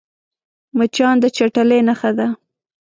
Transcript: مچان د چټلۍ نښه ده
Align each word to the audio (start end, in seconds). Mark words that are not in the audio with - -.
مچان 0.77 1.15
د 1.23 1.25
چټلۍ 1.35 1.79
نښه 1.87 2.11
ده 2.17 2.27